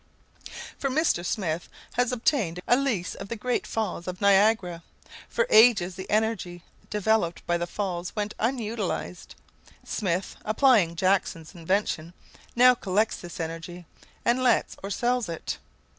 For 0.79 0.89
Mr. 0.89 1.23
Smith 1.23 1.69
has 1.93 2.11
obtained 2.11 2.59
a 2.67 2.75
lease 2.75 3.13
of 3.13 3.27
the 3.29 3.35
great 3.35 3.67
falls 3.67 4.07
of 4.07 4.19
Niagara. 4.19 4.81
For 5.29 5.45
ages 5.51 5.93
the 5.93 6.09
energy 6.09 6.63
developed 6.89 7.45
by 7.45 7.59
the 7.59 7.67
falls 7.67 8.15
went 8.15 8.33
unutilized. 8.39 9.35
Smith, 9.85 10.37
applying 10.43 10.95
Jackson's 10.95 11.53
invention, 11.53 12.15
now 12.55 12.73
collects 12.73 13.17
this 13.17 13.39
energy, 13.39 13.85
and 14.25 14.41
lets 14.41 14.75
or 14.81 14.89
sells 14.89 15.29
it. 15.29 15.59